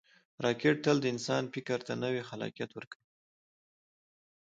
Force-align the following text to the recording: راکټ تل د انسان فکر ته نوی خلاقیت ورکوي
راکټ 0.45 0.75
تل 0.83 0.97
د 1.01 1.05
انسان 1.13 1.43
فکر 1.53 1.79
ته 1.87 1.93
نوی 2.03 2.21
خلاقیت 2.29 2.71
ورکوي 2.73 3.07